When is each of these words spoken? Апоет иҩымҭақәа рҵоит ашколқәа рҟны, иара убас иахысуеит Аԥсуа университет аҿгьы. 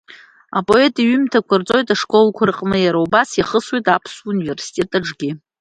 Апоет 0.57 0.95
иҩымҭақәа 1.01 1.55
рҵоит 1.59 1.87
ашколқәа 1.93 2.43
рҟны, 2.49 2.77
иара 2.81 2.99
убас 3.05 3.29
иахысуеит 3.35 3.85
Аԥсуа 3.93 4.29
университет 4.33 4.89
аҿгьы. 4.97 5.31